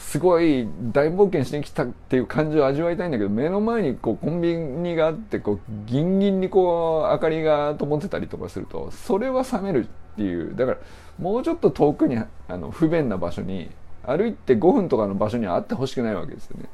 [0.00, 10.56] すごい大冒険しに来たっていう感じを味わいたいんだけど目の前にこうコンビニがあってこうギンギンにこう明かりが灯ってたりとかするとそれは冷めるっていう。
[10.56, 10.78] だから
[11.18, 13.70] もうちょっと遠くにあの不便な場所に
[14.02, 16.68] 歩いて5分とかの場所にはあってほしくないわけですよね。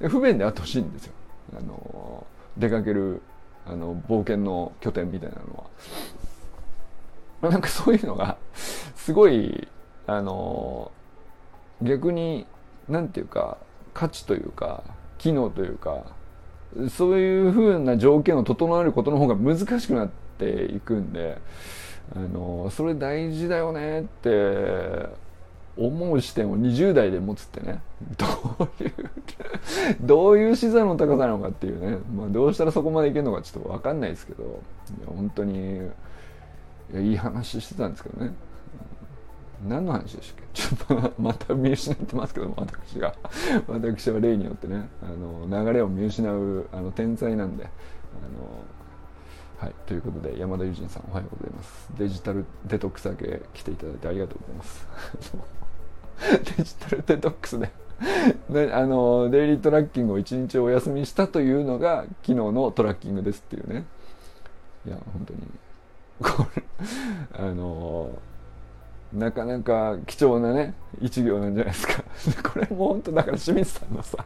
[0.00, 1.12] で不便であってほしいんですよ
[1.56, 3.20] あの出かける
[3.66, 5.42] あの冒険の拠点みたいなの
[7.42, 7.50] は。
[7.50, 8.38] なんかそういうのが
[8.96, 9.68] すごい
[10.06, 10.90] あの
[11.82, 12.46] 逆に
[12.88, 13.58] 何て言うか
[13.92, 14.82] 価値というか
[15.18, 16.04] 機能というか
[16.90, 21.38] そういうふうな条件を整えることの方が難しくなっていくんで
[22.14, 25.08] あのそれ大事だよねって
[25.76, 27.80] 思う視点を20代で持つってね
[28.16, 28.26] ど
[28.78, 28.92] ういう
[30.00, 34.62] どういう視座の高さなのかっていうね、まあ、どうしたらそこまでいけるのかちょっと分かんないですけど
[35.06, 35.88] 本当に
[36.94, 38.32] いい話してたんですけどね。
[39.64, 40.48] 何の話でしたっけ？
[40.54, 43.14] ちょっとまた見失ってますけども私が。
[43.68, 45.06] 私は例によってねあ
[45.50, 48.62] の流れを見失うあの天才なんであの
[49.58, 51.88] はいということで山田友人さんおはようございます。
[51.98, 54.86] デジタルデトックスだけ来ていただいてありがとうございます。
[56.58, 57.70] デジタルデトックスで
[58.50, 63.84] であのデイリートラッキングを1日お休みしたというのが昨日のトラッキングですっていうね。
[64.86, 65.40] いや本当に。
[66.20, 66.62] これ
[67.32, 68.10] あの
[69.14, 72.02] なかなか貴重なね一行なんじゃないですか。
[72.50, 74.24] これも本当だから清水さんのさ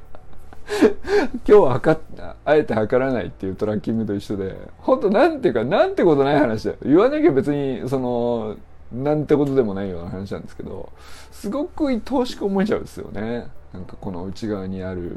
[0.79, 1.99] 今日は測
[2.45, 6.77] あえて測らないっていうトラッキングと一緒で本当なんていうかなんてことない話だよ。
[6.85, 8.57] 言わなきゃ別にその
[8.93, 10.91] なんてことでもないような話なんですけど
[11.31, 13.49] すごく愛おしく思えちゃうんですよね。
[13.73, 15.17] なんかこの内側にある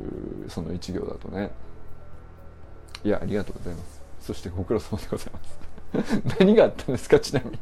[0.50, 1.52] その一行だとね。
[3.04, 4.02] いやありがとうございます。
[4.20, 5.40] そしてご苦労様でございま
[6.04, 6.22] す。
[6.40, 7.58] 何があったんですかちなみに。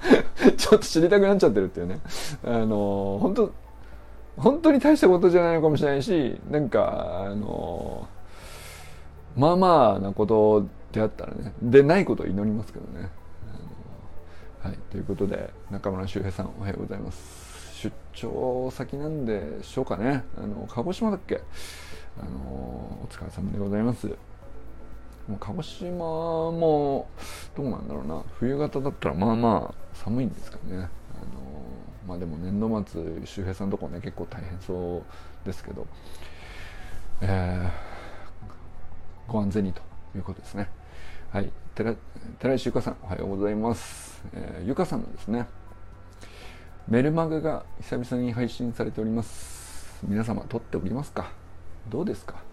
[0.56, 2.00] ちょっと知りたくなっちゃってるっていうね。
[2.44, 3.52] あの、本当
[4.36, 8.08] 本当に大したことじゃないのかもしれないし、なんか、あの、
[9.36, 13.08] まあまあなことであったらね、でないことを祈りますけどね。
[14.62, 17.80] はい、ということで、中村修平さん、おはようございます。
[17.82, 20.24] 出張先なんでしょうかね。
[20.36, 21.40] あの、鹿児島だっけ
[22.18, 22.28] あの、
[23.02, 24.08] お疲れ様でございます。
[25.30, 25.96] もう鹿児島
[26.50, 27.08] も
[27.56, 28.20] どうなんだろうな。
[28.40, 30.74] 冬型だったらまあまあ寒いんですかね。
[30.74, 30.88] あの
[32.08, 35.04] まあでも年度末周平さんのとこね結構大変そ
[35.44, 35.86] うですけど、
[37.20, 39.82] えー、ご安全にと
[40.16, 40.68] いうことですね。
[41.30, 41.52] はい。
[41.76, 41.94] 寺
[42.40, 45.46] 寺石ゆかさんおはようございます、えー、ゆかさんのですね。
[46.88, 50.02] メルマガが久々に配信されております。
[50.02, 51.30] 皆様撮っておりますか？
[51.88, 52.49] どうですか？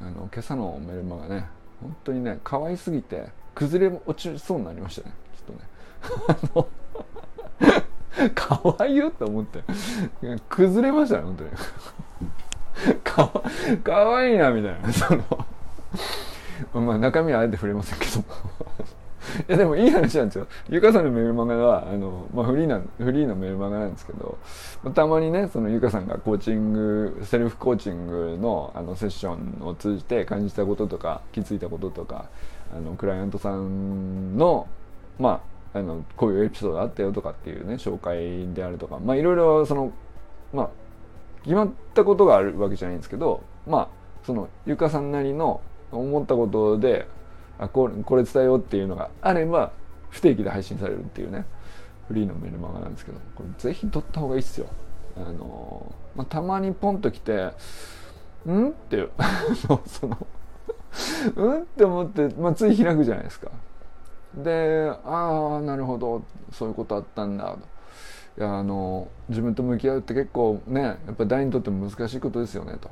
[0.00, 1.46] あの今朝のメルマがね
[1.80, 5.14] 本当にね可愛すぎて崩れ落ちそうになりましたね。
[5.36, 6.68] ちょっとね。
[8.34, 9.62] 可愛いよって思って。
[10.48, 11.50] 崩れましたね本当に。
[13.02, 13.42] かわ
[13.82, 14.92] かわいいなみたいな。
[14.92, 15.22] その
[16.80, 18.24] まあ中身はあえて触れませんけど
[19.48, 20.46] いやでもいい話なんですよ。
[20.68, 24.38] ゆかさんのメールマガは、あの、まあフリーな、フリーのメールマガなんですけど、
[24.94, 32.26] たまにね、そのゆかさんがコーチング、セルフコーチングのあのセッションを通じて感じたこととか、気づいたこととか、
[32.74, 34.66] あの、クライアントさんの、
[35.18, 39.92] まあ、あの、こういうエピソードあったよとかっていうね、紹介であるとか、まあいろいろその、
[40.52, 40.70] まあ、
[41.44, 43.88] 決まったことがあるわけじゃないんですけど、まあ、
[44.24, 45.60] そのゆかさんなりの
[45.92, 47.06] 思ったことで
[47.58, 49.72] あこれこれ伝えようっていうのがあれば
[50.10, 51.44] 不定期で配信されるっていうね
[52.08, 54.66] フリーのメルマガなんですけどこれぜひ撮った方がいいっすよ
[55.16, 57.52] あの、まあ、たまにポンと来て
[58.46, 59.10] 「ん?」って いう
[59.86, 60.26] その
[61.36, 63.50] 「うん?」って思って、まあ、つい開くじゃないですか
[64.36, 67.58] でああなるほどそういうことあったんだと
[68.36, 72.90] いやあの自分と向き合うって結構ねやっぱ誰にとっても難しいことですよねと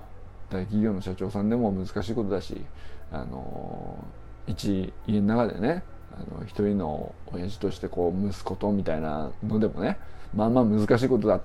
[0.50, 2.64] 大企業の社長さんでも難しいことだし
[3.10, 4.04] あの
[4.46, 9.98] 一家の中でねあの一人の親父としてこう息子とみたいなのでもね
[10.34, 11.40] まあまあ難しいことだ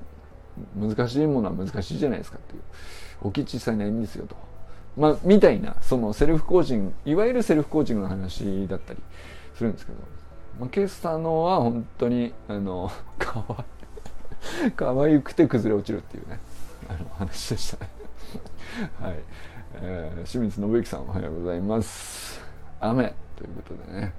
[0.76, 2.62] 難しいものは難しいじゃないですかっていう。
[3.22, 4.36] 大きい小さいないんですよと。
[4.96, 9.00] まあみたいなそのセルフコーチングいわゆるセルフコーチングの話だったり
[9.56, 10.00] するんですけど、
[10.60, 13.66] まあ、ケースさんのは本当にあの かわ
[14.76, 16.40] 可愛くて崩れ落ちるっていうね
[16.90, 17.92] あの話でしたね。
[19.02, 19.16] はい、
[19.76, 22.47] えー、清水信之さんおはようございます。
[22.80, 24.14] 雨ということでね。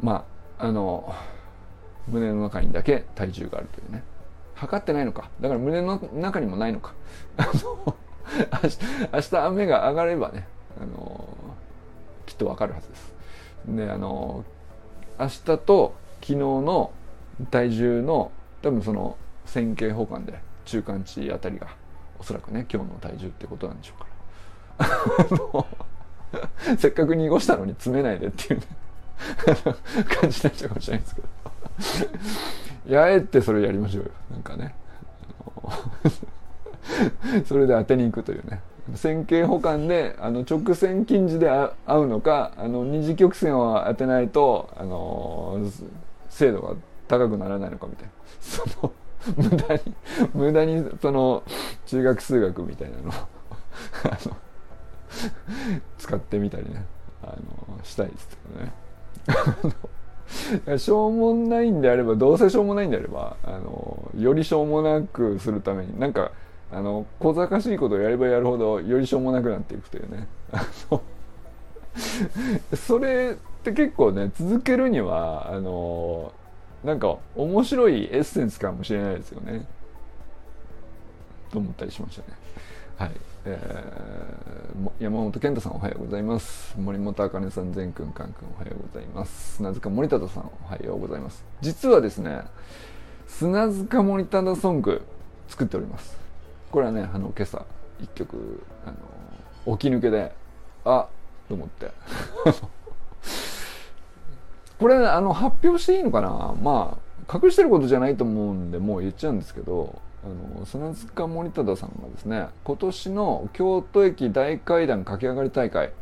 [0.00, 0.24] ま
[0.58, 1.14] ああの
[2.08, 4.02] 胸の中にだけ体重があるというね。
[4.54, 5.30] 測ってないのか。
[5.40, 6.94] だから胸の中にもないのか。
[7.36, 7.94] あの
[9.12, 10.46] 明日雨が上がればね
[10.80, 11.28] あの
[12.24, 13.14] きっとわかるはずです。
[13.68, 14.44] であの
[15.18, 16.90] 明日と昨日の
[17.50, 21.68] 体重の多分その線形補完で中間値あたりが
[22.18, 24.15] おそらくね今日の体重ってことなんでしょうから。
[26.78, 28.66] せっかく濁したのに詰めないでっていうね。
[30.20, 31.28] 感じになっちゃうかもしれないですけど。
[32.88, 34.10] いやあえてそれやりましょうよ。
[34.30, 34.74] なんかね。
[37.46, 38.60] それで当てに行くというね。
[38.94, 45.58] 線形補完であの直線近似で合うのかあの二次曲線を当てないとあの
[46.28, 46.74] 精度が
[47.08, 48.12] 高くならないのかみたいな。
[48.40, 48.92] その
[49.36, 49.80] 無駄に
[50.34, 51.42] 無駄にその
[51.86, 53.12] 中学数学みたいなのを。
[54.04, 54.36] あの
[55.98, 56.84] 使ってみたりね。
[57.22, 57.34] あの
[57.82, 58.72] したいですけどね。
[60.78, 66.32] しょうもないんであればどうせしょうもないんであればあのよりしょうもなくするためになんか
[66.72, 70.26] あの小賢しいことをやればやるほどよりしょうもなくなっていくというね。
[72.74, 76.32] それって結構ね続けるにはあの
[76.84, 79.66] なんか面白いエッセンスかもしれないですよね。
[81.50, 82.28] と思ったりしましたね。
[82.96, 83.10] はい、
[83.48, 86.74] えー、山本健太さんおはようございます。
[86.76, 89.58] 森本茜さん善くんかんくんおはようございます。
[89.58, 91.44] 砂塚森忠さんおはようございます。
[91.60, 92.40] 実はですね
[93.28, 95.00] 砂塚森忠ソング
[95.46, 96.18] 作っております。
[96.72, 97.64] これはねあの今朝
[98.00, 98.90] 一曲あ
[99.70, 100.32] の起き抜けで
[100.84, 101.06] あ
[101.48, 101.92] と思って。
[104.80, 106.52] これあの発表していいのかな？
[106.60, 106.98] ま
[107.30, 115.92] あ隠してることじゃないと思うんでもう言っちゃうんですけどあの砂塚森忠さんがですね今年の京都駅大階段駆け上がり大会。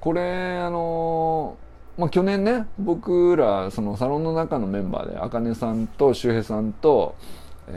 [0.00, 1.56] これあの
[1.98, 7.16] まあ、去年ね僕らそのサロンの中のメンバーであかねさんと周平さんと、
[7.68, 7.72] え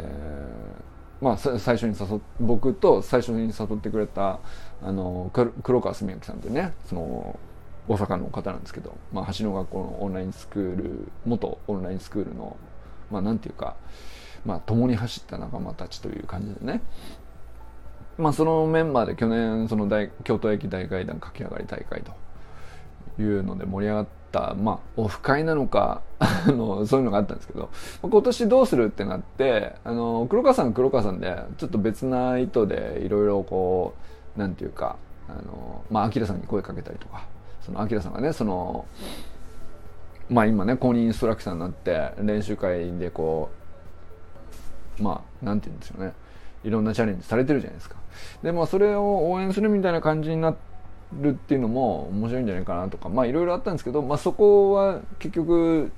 [1.21, 4.39] ー、まあ、最初に誘僕と最初に誘ってくれた
[4.84, 5.32] あの
[5.63, 7.39] 黒川澄明さんってねその
[7.88, 12.58] 大阪の方なんですけど、まあ、橋の学校のオンラインスクール元オンラインスクールの
[13.10, 13.78] まあなんていうか
[14.45, 16.82] まあ共に走った仲間たちという感じでね。
[18.19, 27.69] まあそのメンバーで去年その大京都駅大階段駆け上がり大会というので盛り上がったまあオフ会なのか あのそういうのがあったんですけど
[28.02, 33.93] 今年どうするってなってあの黒川さん黒川さんでちょっと別な意図でいろいろこ
[34.36, 34.97] うなんていうか
[35.30, 37.23] あのまあアキラさんに声かけたりとか
[37.62, 38.86] そのアキラさんがねその
[40.30, 43.59] まあ今ね公認インストラクターになって練習会でこう
[45.00, 46.14] まあなんて言うんですよね。
[46.64, 47.96] いろんなチャレンジされてるじゃないですか。
[48.44, 50.56] でまあそれを応援するみたいな感じにな
[51.14, 55.91] るっていうのも面白いんじゃないかなとかまあいろいろあったんですけど、まあ、そこは結局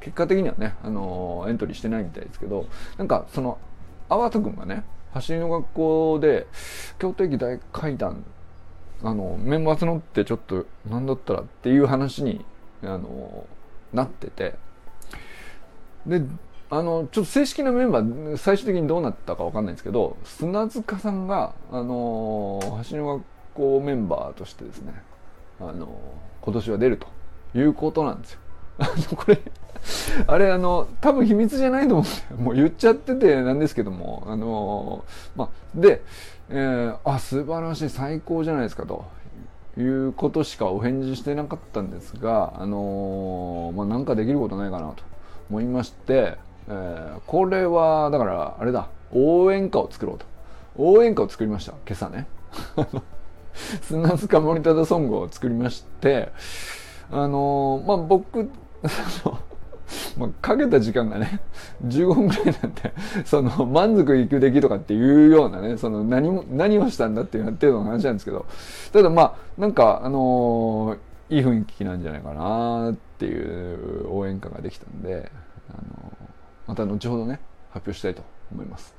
[0.00, 2.66] 結果的にはね、あのエントリーしてないみたいですけど
[2.98, 3.58] なんかその
[4.08, 6.46] 淡人君がね走りの学校で
[6.98, 8.24] 京都駅大階段
[9.02, 12.44] あのメンバー募ってちょっと何だったらっていう話に
[12.82, 13.46] あの
[13.92, 14.54] なってて。
[16.06, 16.22] で
[16.68, 22.60] あのちょっと正式なメンバー最終的にどうなったか分かんないんですけど砂塚さんがあの
[22.90, 24.94] 橋の学校メンバーとしてですね
[25.60, 25.98] あの
[26.40, 27.06] 今年は出ると
[27.58, 28.40] いうことなんですよ。
[28.78, 29.40] あのこれ
[30.26, 35.04] あれあの多分秘密じゃないと思うんでもう言っちゃっててなんですけどもあの
[35.34, 36.02] まあで
[36.48, 39.04] えー、あ素晴らしい最高じゃないですかと
[39.76, 45.02] いうことしかお返事してなかったんですが、あのー、まあ、なんかできることないかなと
[45.50, 46.38] 思いまして、
[46.68, 48.88] えー、これはだからあれだ。
[49.12, 50.26] 応援歌を作ろうと。
[50.76, 51.72] 応援歌を作りました。
[51.86, 52.26] 今朝ね。
[53.82, 56.30] 砂塚森忠ソングを作りまして
[57.10, 58.50] あのまあ僕
[60.18, 61.40] まあ、かけた時間がね、
[61.86, 62.92] 15分くらいなんで、
[63.24, 68.46] その、満足いく出来とかっていうようなね、その、何も、何をしたんだっていう程度の話なんですけど、
[68.92, 75.30] ただまあ、なんか、あのー、いい雰囲気なんじゃないかなっていう応援歌ができたんで、
[75.70, 76.25] あのー、
[76.66, 77.40] また後ほどね、
[77.70, 78.94] 発表したいと思います。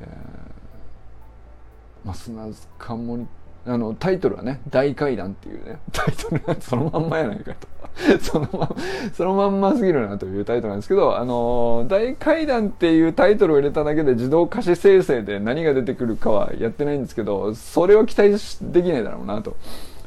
[0.00, 3.26] えー、まあ、砂塚森
[3.68, 7.68] あのタイトルはね「大階段」っていうね タイトルそのまんまやないかと
[8.20, 8.74] そのま
[9.12, 18.30] そのまんますぎるなというタイトルなんですけどあの大階段っていうタイトルを入れただけで自動歌詞生成で何が出てくるかはやってないんですけどそれは期待
[18.72, 19.56] できないだろうなと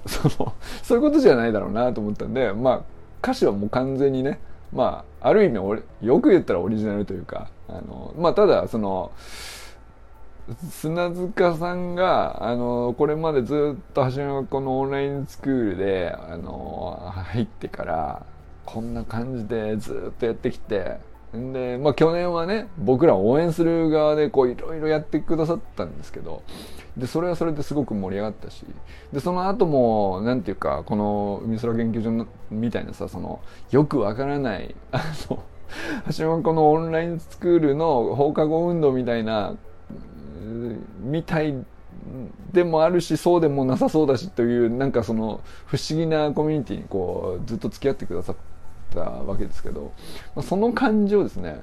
[0.08, 2.82] その そういうことじゃないだろうなと思ったんでまあ
[3.22, 4.40] 歌詞はもう完全にね
[4.74, 5.56] まあある意味
[6.02, 9.12] よく言ったらオリジナルというかあのまあただその
[10.70, 18.26] 砂塚さんがあのこれまでずっと初めはこのオンラインスクールであの入ってから
[18.66, 20.98] こんな感じでずっとやってきて
[21.34, 26.44] で、まあ、去年はね僕ら応援する側でこういろいろやってくださったんですけど
[26.98, 28.66] でそれはそれですごく盛り上がったし
[29.14, 33.40] でその後もなんていうかこの海空研究所みたいなさその
[33.72, 35.44] よくわからないあの
[36.18, 39.56] 橋本このオンラインスクールの放課後運動みたいな
[41.00, 41.56] みたい
[42.52, 48.36] でもあるしそうでもなさそうだしというなんかその不思議なコミュニティにこうずっと付き合ってくださっ
[48.94, 49.92] たわけですけど、
[50.36, 51.62] まあ、その感じをですね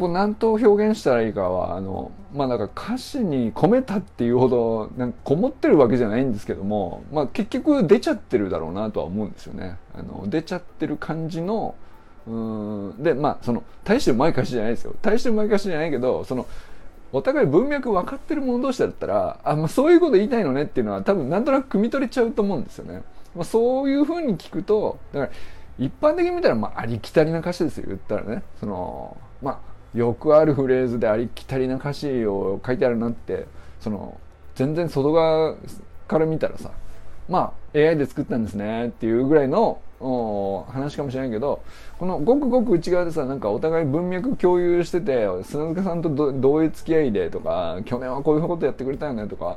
[0.00, 9.76] こう何と表現したらいいかはあのまあなんか歌詞に込めたっていうほどなんかこもってるわけじゃないんですけども、まあ、結局出ちゃってるだろうなとは思うんですよね。
[9.94, 11.74] あの出ちゃってる感じの
[12.26, 16.46] うんでまあその大してうまい歌詞じゃないですよ大してうまい歌詞じゃないけどその
[17.12, 23.02] お互い文脈分かってる者同士だったらあ、まあ、そういうこと言いたいのねっていうのは多分なんとなく汲み取れちゃうと思うんですよね。
[23.34, 25.32] まあ、そういうふうに聞くとだから
[25.80, 28.42] 一般的に見たらまあありきたりな歌詞ですよ言ったらね。
[28.60, 33.46] そのまあよくあるフレーズでありきたりな歌詞を書いてあるなって
[33.80, 34.20] その
[34.54, 35.56] 全然外側
[36.06, 36.70] から見たらさ
[37.28, 39.80] まあ AI で作ったんですねっていうぐらいの
[40.68, 41.62] 話かもしれないけど
[41.98, 49.56] このごくごく内側でさなんかお互い文脈共有してて砂塚さんとどういう付き合いでとか去年はこういうことやってくれたよねとか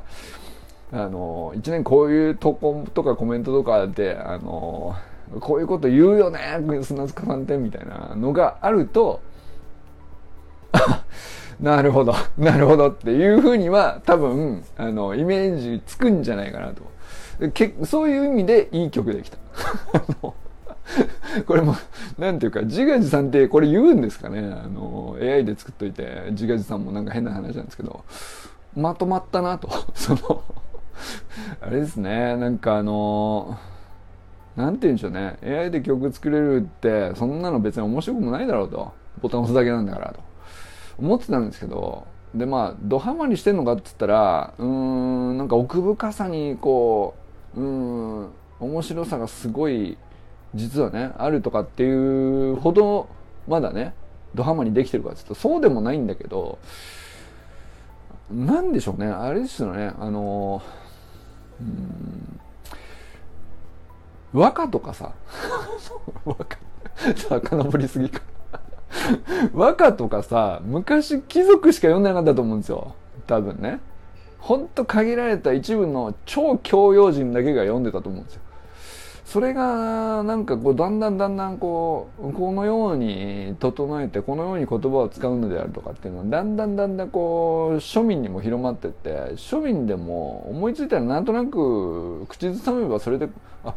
[0.92, 4.96] あの1年こういう投稿とかコメントとかであの
[5.40, 6.40] こういうこと言うよね
[6.82, 9.20] 砂塚さんってみたいなのがあると
[11.60, 16.94] なるほどなるほどっていうふうには多分あのイメージつくんじゃないかなと。
[17.52, 19.38] けそういう意味でいい曲できた。
[21.46, 21.74] これも、
[22.18, 28.04] なんていうか、自画自賛ってこれ言うんですかねあの、AI で作っといて、自画自賛もなんか変な話なんですけど、
[28.76, 29.68] まとまったなと。
[29.94, 30.44] その
[31.60, 33.73] あれですね、なんかあの、な
[34.56, 38.92] なんて言うんでしょうね、AI で曲作れるって、そんなの別に面白くもないだろうと。
[39.20, 40.20] ボタン押すだけなんだからと。
[40.98, 47.14] 思ってたんですけど、でまあ、ドハマりしてんのかっつったら、うーん、なんか奥深さにこ
[47.56, 48.30] う、うん、
[48.60, 49.96] 面白さがすごい
[50.54, 53.08] 実はねあるとかっていうほど
[53.46, 53.94] まだね
[54.34, 56.58] ドハマりできてるかっていうとそうでもないんだけど
[58.30, 60.62] なんでしょうねあれですよねあの
[61.60, 62.40] うん
[64.34, 65.12] 和歌とかさ。
[66.26, 66.58] 和歌。
[67.14, 68.20] 遡りすぎか。
[69.54, 72.94] 和歌とかさ昔貴族しか読んでなかったと思うんですよ。
[73.26, 73.80] 多分ね。
[74.38, 78.40] ほんと限られた一部の超教養人だけが読んでたと思うんですよ。
[79.24, 93.28] それがなんかこうだんだんだんだんこうこのように整えてこのように言葉を使うのであるとかっていうのはだんだんだんだんこう庶民にも広まってって庶民でも思いついたらなんとなく口ずさめばそれで
[93.64, 93.74] あ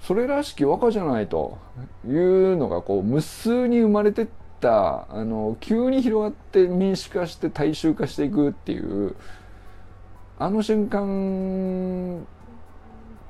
[0.00, 1.58] それらしき和歌じゃないと
[2.06, 4.28] いうのがこう無数に生まれてっ
[4.60, 9.14] たあの急に広がって民主化して大衆化していくっていう
[10.38, 12.26] あの瞬間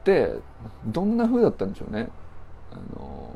[0.01, 0.33] って
[0.87, 2.09] どんな風だったんでしょうね。
[2.73, 3.35] あの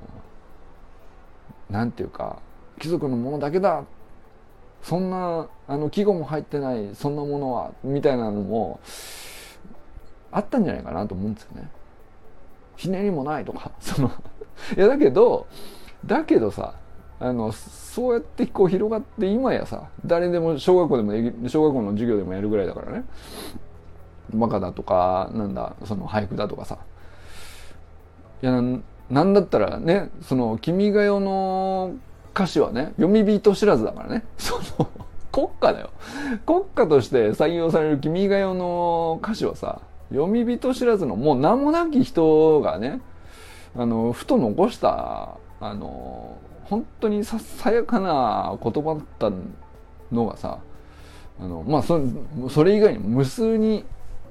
[1.71, 2.39] なんていうか
[2.79, 3.85] 貴族のものだけだ
[4.83, 8.79] そんなあの季語も入ってないそんなものはみたいなのも
[10.31, 11.69] あったんじゃないかなと思うんですよね。
[12.77, 14.11] ひねりもないとか その
[14.77, 15.47] いやだけど
[16.05, 16.75] だけどさ
[17.21, 23.05] あのそうやってこう広がって今やさ誰でも小学校でも小学校の授業でもやるぐらいだからね。
[24.37, 26.79] 和歌だとかなんだその俳句だとかさ。
[28.43, 28.53] いや
[29.11, 31.95] なんだったらねその「君が代」の
[32.35, 34.25] 歌詞はね読み人知らずだからね。
[34.37, 34.89] その
[35.31, 35.91] 国家だよ。
[36.47, 43.01] 国家として採用される「君が代」の歌詞はさ読み人知らずのもう名もなき人がね
[43.77, 49.31] あのふと残したあの本当にささやかな言葉だった
[50.13, 50.59] のがさ
[51.41, 52.01] あのまあそ
[52.51, 53.85] それ以外に無数に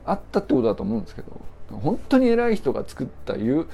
[0.05, 3.67] あったってことだと思うんですけど本当に偉い人が作った由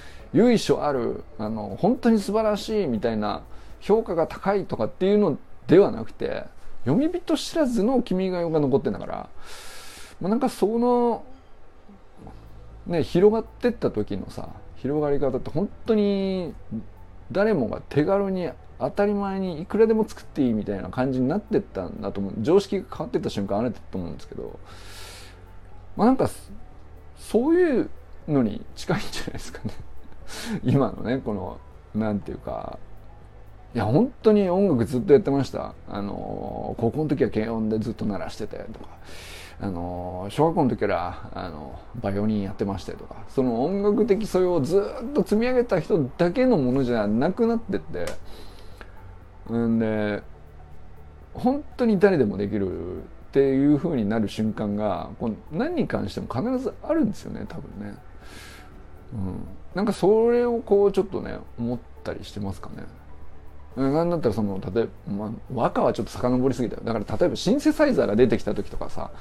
[0.57, 3.43] 緒あるあの本当に素晴らしいみたいな
[3.81, 5.37] 評価が高いとかっていうの
[5.67, 6.45] ではなくて
[6.85, 9.29] 読み人知らずの君が代が残ってんだから、
[10.21, 11.23] まあ、なんかその
[12.89, 16.53] ね広がってった時のさ広がり方って本当に
[17.31, 22.33] 誰もが手軽に当たり前にいくらでも作っていいみたいな感じになってったんだと思う。
[22.39, 24.59] 常識が変わってった瞬間あれだと思うんですけど
[25.95, 26.29] まあなんか
[27.17, 27.89] そういう
[28.27, 29.73] のに近いんじゃないですかね。
[30.63, 31.59] 今のねこの
[31.93, 32.79] なんていうか
[33.75, 35.73] いや本当に音楽ずっとやってました。
[35.87, 38.87] あの高校の時は軽音でずっと鳴らしててとか。
[39.61, 48.05] あの小学校の時からあのバイオリンやってましたとかその音楽的素養をずっと積み上げた人だけのものじゃなくなってって
[49.53, 50.23] んで
[51.33, 57.95] 本当に誰でもできるっていう風になる瞬間がこう何に関しても必ずあるんですよね多分ね。
[59.13, 62.83] うん、なんかそれをこうちょっとね思ったりしてますかね。
[63.75, 66.81] なんだったらその例えば、まあ、和歌はちょっと遡りすぎたよ。
[66.83, 69.11] だから例えばシンセサイザーが出てきた時とかさ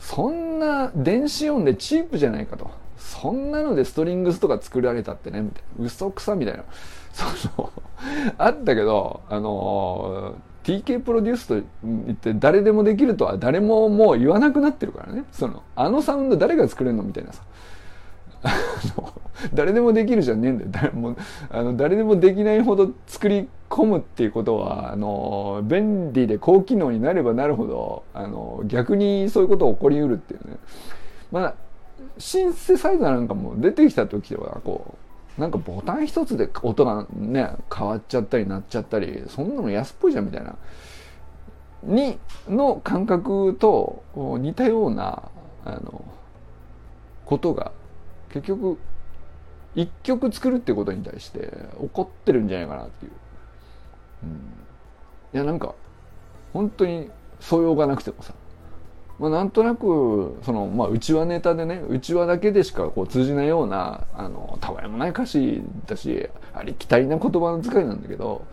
[0.00, 2.70] そんな電子音でチープじゃないかと。
[2.96, 5.86] そんなのでストリングスとか作られたってねみたいな。
[5.86, 6.64] 嘘くさみたいな。
[7.12, 7.72] その
[8.38, 11.54] あったけどあの TK プロデュースと
[11.84, 15.24] 言って誰でもできるとは誰ももう言わなくなってるからね。
[15.32, 17.42] そのあのサウンド誰が作れるのみたいなさ。
[19.54, 20.70] 誰でもできるじゃねえんだよ。
[20.72, 21.16] 誰も
[21.50, 30.56] あの誰でもできないほど作り込むっていうことはあの便利で高機能になればなるほどあの逆にそういうこと起こりうるっていうね。
[31.30, 31.54] まあ
[32.18, 34.94] シンセサイザーなんかも出てきた時はこ
[35.38, 40.56] うなんかボタン一つで音がね変わっちゃったりなっちゃったりそんなの安っぽいじゃんみたいな。
[41.84, 42.18] に
[42.48, 45.24] の感覚と似たような
[45.64, 46.04] あの
[47.24, 47.72] ことが
[48.32, 48.78] 結局
[49.74, 53.12] 一曲作るってことに対して怒ってるんじゃないかなっていう、
[54.24, 54.30] うん、
[55.34, 55.74] いやなんか
[56.52, 57.10] 本当に
[57.40, 58.34] 素養がなくてもさ、
[59.18, 68.44] まあ、なんとなくその、まあ、内輪ネタでね内輪だけでしかこう通じないようなあのたわいもない歌詞だしありきたりな言葉の使いなんだけど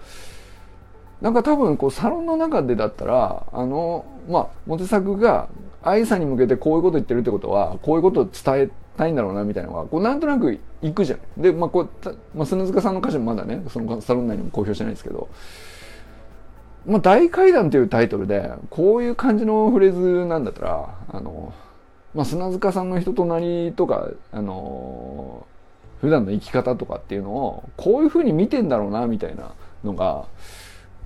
[1.22, 5.50] なんか多分こうサロンの中でだったらあのまあモテ作が
[5.84, 11.42] 愛さんに向けてこういうこと言ってるってことはこういうことを伝えたいんだろうなみたいなのがこうなんとなくいくじゃん。
[11.42, 11.90] で、まあこう
[12.36, 15.30] まあ、砂塚さんの歌詞もまだねそのサロン内にも公表してないですけど
[16.86, 21.54] 「まあ、大階段」というタイトルでこういう感じのフレーズなんだったらあの、
[22.14, 25.46] まあ、砂塚さんの人となりとかあの
[26.02, 29.52] 普段の生き方とかっていうのをこういうふうに見てんだろうなみたいな
[29.84, 30.26] のが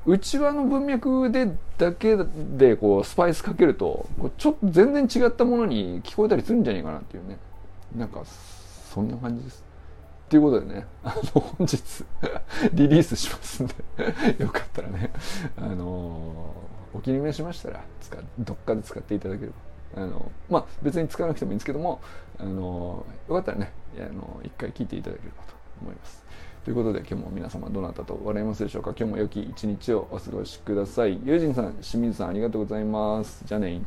[0.05, 2.17] 内輪の文脈でだけ
[2.57, 4.05] でこうスパイスかけると
[4.37, 7.37] ちょっと全然違ったものに聞こえたりするんじゃないかなっていうね。
[7.95, 9.63] なんかそんな感じです。
[10.29, 11.77] ということでね、 あの本日
[12.73, 13.73] リリースしますんで
[14.43, 15.11] よかったらね、
[15.57, 16.53] あの
[16.93, 19.53] お気に召しましたら使どっかで使っていただければ。
[19.95, 22.01] あのまあ別に使わなくてもいいんですけども、
[22.39, 26.23] あのよかったらね、あの一回聞いていただければと思います。
[26.65, 28.95] ということで今日も皆様どなたと笑いますでしょうか？
[28.97, 31.21] 今日も良き一日をお過ごしください。
[31.23, 33.43] 友人さん、清水さんありがとうございます。
[33.45, 33.81] じゃあね